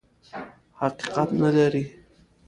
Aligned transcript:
حقیقت 0.81 1.29
نه 1.41 1.49
لري. 1.57 1.83